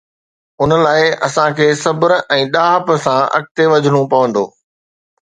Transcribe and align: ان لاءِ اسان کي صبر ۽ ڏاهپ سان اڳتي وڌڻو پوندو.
ان 0.61 0.71
لاءِ 0.85 1.01
اسان 1.27 1.49
کي 1.59 1.67
صبر 1.83 2.11
۽ 2.37 2.41
ڏاهپ 2.57 2.87
سان 3.07 3.21
اڳتي 3.41 3.65
وڌڻو 3.77 4.01
پوندو. 4.17 4.45